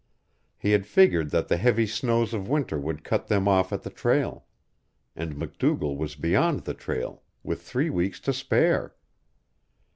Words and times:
He 0.57 0.71
had 0.71 0.87
figured 0.87 1.29
that 1.29 1.47
the 1.47 1.57
heavy 1.57 1.85
snows 1.85 2.33
of 2.33 2.49
winter 2.49 2.79
would 2.79 3.03
cut 3.03 3.27
them 3.27 3.47
off 3.47 3.71
at 3.71 3.83
the 3.83 3.91
trail. 3.91 4.47
And 5.15 5.37
MacDougall 5.37 5.95
was 5.95 6.15
beyond 6.15 6.61
the 6.61 6.73
trail, 6.73 7.21
with 7.43 7.61
three 7.61 7.91
weeks 7.91 8.19
to 8.21 8.33
spare! 8.33 8.95